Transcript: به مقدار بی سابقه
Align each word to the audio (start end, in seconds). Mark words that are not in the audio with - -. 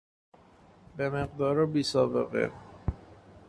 به 0.97 1.09
مقدار 1.09 1.65
بی 1.65 1.83
سابقه 1.83 2.51